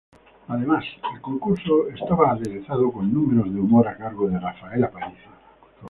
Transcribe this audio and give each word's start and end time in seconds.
Además, 0.47 0.83
el 1.13 1.21
concurso 1.21 1.87
estaba 1.89 2.31
aderezado 2.31 2.91
con 2.91 3.13
números 3.13 3.53
de 3.53 3.59
humor 3.59 3.87
a 3.87 3.95
cargo 3.97 4.27
de 4.27 4.39
Rafaela 4.39 4.87
Aparicio. 4.87 5.29